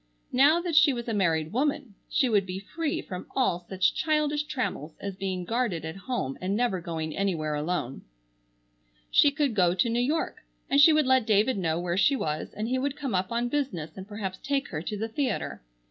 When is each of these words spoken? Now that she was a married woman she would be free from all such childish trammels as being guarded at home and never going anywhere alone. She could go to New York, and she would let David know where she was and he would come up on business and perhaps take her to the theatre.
Now 0.33 0.59
that 0.61 0.75
she 0.75 0.93
was 0.93 1.07
a 1.07 1.13
married 1.13 1.53
woman 1.53 1.93
she 2.09 2.27
would 2.27 2.47
be 2.47 2.57
free 2.57 3.03
from 3.03 3.27
all 3.35 3.59
such 3.69 3.93
childish 3.93 4.45
trammels 4.45 4.95
as 4.99 5.15
being 5.15 5.45
guarded 5.45 5.85
at 5.85 5.95
home 5.95 6.39
and 6.41 6.55
never 6.55 6.81
going 6.81 7.15
anywhere 7.15 7.53
alone. 7.53 8.01
She 9.11 9.29
could 9.29 9.53
go 9.53 9.75
to 9.75 9.89
New 9.89 9.99
York, 10.01 10.37
and 10.71 10.81
she 10.81 10.91
would 10.91 11.05
let 11.05 11.27
David 11.27 11.55
know 11.59 11.79
where 11.79 11.97
she 11.97 12.15
was 12.15 12.51
and 12.55 12.67
he 12.67 12.79
would 12.79 12.97
come 12.97 13.13
up 13.13 13.31
on 13.31 13.47
business 13.47 13.95
and 13.95 14.07
perhaps 14.07 14.39
take 14.41 14.69
her 14.69 14.81
to 14.81 14.97
the 14.97 15.07
theatre. 15.07 15.61